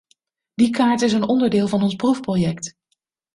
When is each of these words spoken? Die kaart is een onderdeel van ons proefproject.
Die 0.55 0.69
kaart 0.69 1.01
is 1.01 1.13
een 1.13 1.23
onderdeel 1.27 1.67
van 1.67 1.83
ons 1.83 1.95
proefproject. 1.95 2.75